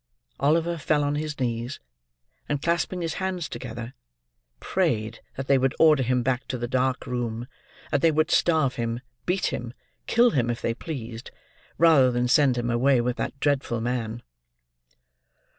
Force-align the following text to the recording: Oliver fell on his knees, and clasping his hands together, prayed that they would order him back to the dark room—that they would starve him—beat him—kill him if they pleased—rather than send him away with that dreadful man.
Oliver 0.39 0.79
fell 0.79 1.03
on 1.03 1.13
his 1.13 1.39
knees, 1.39 1.79
and 2.49 2.59
clasping 2.59 3.01
his 3.03 3.13
hands 3.21 3.47
together, 3.47 3.93
prayed 4.59 5.19
that 5.35 5.45
they 5.45 5.59
would 5.59 5.75
order 5.77 6.01
him 6.01 6.23
back 6.23 6.47
to 6.47 6.57
the 6.57 6.67
dark 6.67 7.05
room—that 7.05 8.01
they 8.01 8.09
would 8.09 8.31
starve 8.31 8.77
him—beat 8.77 9.53
him—kill 9.53 10.31
him 10.31 10.49
if 10.49 10.59
they 10.59 10.73
pleased—rather 10.73 12.09
than 12.09 12.27
send 12.27 12.57
him 12.57 12.71
away 12.71 12.99
with 12.99 13.17
that 13.17 13.39
dreadful 13.39 13.79
man. 13.79 14.23